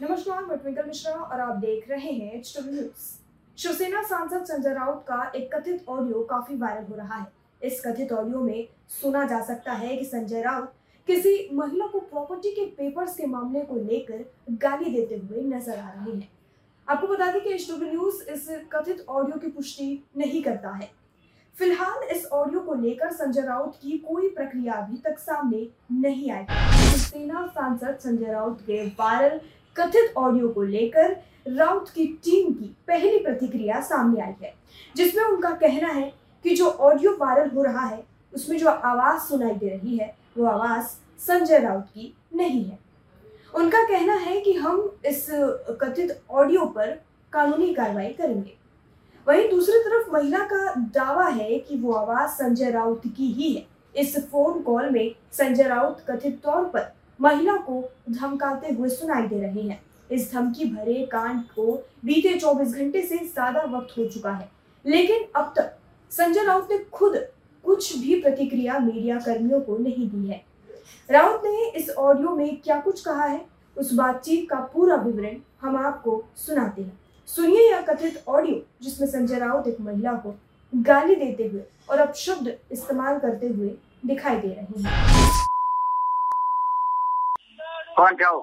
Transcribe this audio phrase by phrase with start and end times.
[0.00, 3.02] नमस्कार, मैं ट्विंकल मिश्रा और आप देख रहे हैं एच न्यूज़
[3.58, 7.26] शिवसेना सांसद संजय राउत का एक कथित ऑडियो काफ़ी वायरल हो रहा है।
[7.62, 10.72] इस कथित ऑडियो में सुना जा सकता है कि संजय राउत
[11.08, 14.24] किसी महिला को प्रॉपर्टी के पेपर्स के मामले को लेकर
[14.62, 16.28] गाली देते हुए नज़र आ रहे हैं।
[16.88, 20.90] आपको बता दें कि एच न्यूज़ इस कथित ऑडियो की पुष्टि नहीं करता है।
[21.54, 25.66] फ़िलहाल इस ऑडियो को लेकर संजय राउत की कोई प्रक्रिया अभी तक सामने
[26.00, 29.40] नहीं आई। शिवसेना सांसद संजय राउत के वायरल
[29.76, 31.16] कथित ऑडियो को लेकर
[31.48, 34.54] राउत की टीम की पहली प्रतिक्रिया सामने आई है,
[34.96, 36.12] जिसमें उनका कहना है
[36.44, 40.46] कि जो ऑडियो वायरल हो रहा है, उसमें जो आवाज़ सुनाई दे रही है, वो
[40.46, 40.86] आवाज़
[41.22, 42.78] संजय राउत की नहीं है।
[43.54, 45.26] उनका कहना है कि हम इस
[45.82, 46.90] कथित ऑडियो पर
[47.32, 48.56] कानूनी कार्रवाई करेंगे।
[49.26, 53.66] वहीं दूसरी तरफ़ महिला का दावा है कि वो आवाज़ संजय राउत की ही है।
[53.94, 59.40] इस फ़ोन कॉल में संजय राउत कथित तौर पर महिला को धमकाते हुए सुनाई दे
[59.40, 61.72] रहे हैं। इस धमकी भरे कांड को
[62.04, 64.48] बीते 24 घंटे से ज़्यादा वक्त हो चुका है।
[64.84, 65.76] लेकिन अब तक
[66.12, 67.16] संजय राउत ने खुद
[67.64, 70.44] कुछ भी प्रतिक्रिया मीडिया कर्मियों को नहीं दी है।
[71.08, 73.44] राउत ने इस ऑडियो में क्या कुछ कहा है?
[73.76, 79.38] उस बातचीत का पूरा विवरण हम आपको सुनाते हैं। सुनिए यह कथित ऑडियो, जिसमें संजय
[79.38, 80.34] राउत एक महिला को
[80.72, 83.74] गाली देते हुए और अपशब्द इस्तेमाल करते हुए
[84.06, 85.53] दिखाई दे रहे हैं।
[87.96, 88.40] फोन ठेव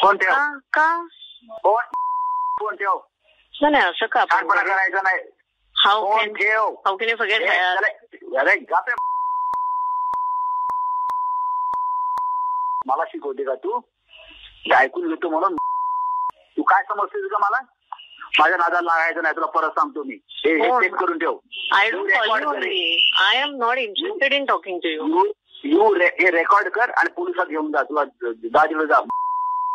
[0.00, 0.86] फोन ठेव का का
[1.62, 1.82] फोन
[2.60, 2.98] फोन ठेव
[3.54, 5.18] नाही नाही, असं का छानपणा करायचा नाही
[5.76, 7.90] हाऊ फोन कॅन ठेव हाऊ कॅन यू फॉरगेट ए, अरे
[8.38, 8.94] अरे गप आहे.
[12.86, 15.56] मला शिकवते का तू हे ऐकून घेतो म्हणून
[16.56, 17.60] तू काय समजतेस का मला
[18.38, 20.80] माझ्या नादाला लागायचं नाही तुला परत सांगतो मी हे हो.
[20.80, 21.38] सेट करून ठेव
[21.74, 22.56] आय तू डोंट कॉल record यू कर.
[22.56, 25.24] Only I am not interested in talking to you
[25.64, 28.04] you hey record कर आणि पोलिसात घेऊन जा तुला
[28.52, 29.00] दाजीला जा.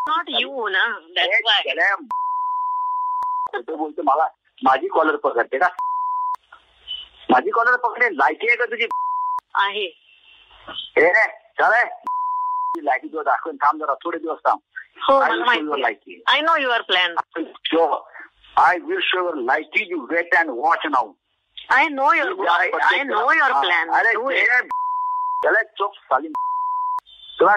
[0.10, 0.86] नॉट यू ना?
[1.18, 1.40] ए,
[3.62, 4.28] तो बोलतो मला
[4.64, 5.68] माझी कॉलर पकडते का?
[7.30, 8.88] माझी कॉलर पकडे लायकी आहे का तुझी?
[9.56, 9.86] आहे.
[10.98, 11.26] हे रे
[11.60, 11.74] चल
[12.76, 14.60] ती लायकी तुला दाखवून थांब जरा थोडे दिवस थांब.
[15.08, 17.16] हो मला show माहिती लायकी I know your plan
[18.58, 21.12] I will show your लायकी you wait and watch now
[21.58, 22.50] I know your
[22.84, 24.14] I know your plan अरे
[25.44, 26.28] चला चोप साली
[27.40, 27.56] तुला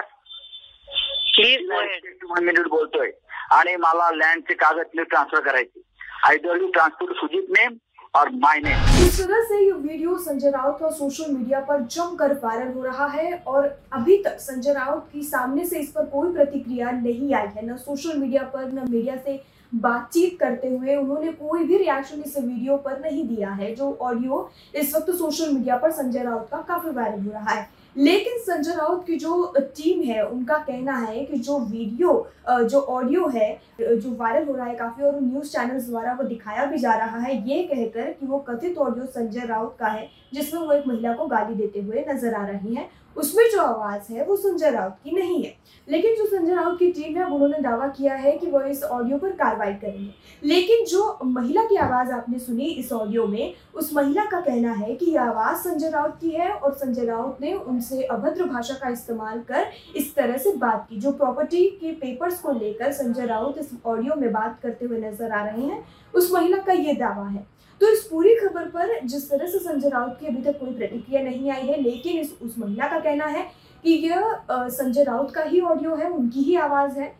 [2.41, 3.09] मिनिट बोलतोय.
[3.51, 5.81] आणि मला लँडचे कागद ट्रान्सफर करायचे.
[6.27, 7.77] Either you transfer Sujit name
[8.19, 12.33] और माय नेम इस तरह से ये वीडियो संजय राउत का सोशल मीडिया पर जमकर
[12.43, 16.33] वायरल हो रहा है और अभी तक संजय राउत की सामने से इस पर कोई
[16.33, 19.37] प्रतिक्रिया नहीं आई है। न सोशल मीडिया पर न मीडिया से
[19.73, 24.49] बातचीत करते हुए उन्होंने कोई भी रिएक्शन इस वीडियो पर नहीं दिया है। जो ऑडियो
[24.75, 28.73] इस वक्त सोशल मीडिया पर संजय राउत का काफ़ी वायरल हो रहा है। लेकिन संजय
[28.73, 32.13] राउत की जो टीम है, उनका कहना है कि जो वीडियो
[32.49, 33.51] जो ऑडियो है,
[33.81, 37.19] जो वायरल हो रहा है काफ़ी और न्यूज़ चैनल्स द्वारा वो दिखाया भी जा रहा
[37.19, 41.13] है, ये कहकर कि वो कथित ऑडियो संजय राउत का है, जिसमें वो एक महिला
[41.13, 44.95] को गाली देते हुए नज़र आ रही है। उसमें जो आवाज़ है वो संजय राउत
[45.03, 45.55] की नहीं है।
[45.87, 49.17] लेकिन जो संजय राउत की टीम है उन्होंने दावा किया है कि वो इस ऑडियो
[49.17, 50.13] पर कार्रवाई करेंगे।
[50.43, 54.95] लेकिन जो महिला की आवाज़ आपने सुनी इस ऑडियो में, उस महिला का कहना है
[54.95, 58.89] कि यह आवाज़ संजय राउत की है और संजय राउत ने उनसे अभद्र भाषा का
[58.89, 63.57] इस्तेमाल कर इस तरह से बात की। जो प्रॉपर्टी के पेपर्स को लेकर संजय राउत
[63.57, 65.83] इस ऑडियो में बात करते हुए नज़र आ रहे हैं,
[66.13, 67.45] उस महिला का ये दावा है।
[67.81, 71.21] तो इस पूरी खबर पर जिस तरह से संजय राउत की अभी तक कोई प्रतिक्रिया
[71.21, 73.43] नहीं आई है, लेकिन इस, उस महिला का कहना है
[73.83, 77.11] कि यह संजय राउत का ही ऑडियो है, उनकी ही आवाज़ है।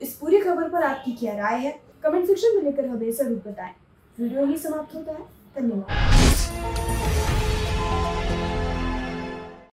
[0.00, 1.78] इस पूरी खबर पर आपकी क्या राय है?
[2.04, 3.74] कमेंट सेक्शन में लेकर हमें ज़रूर बताएँ।
[4.18, 5.26] वीडियो ही समाप्त होता है।
[5.56, 7.39] धन्यवाद।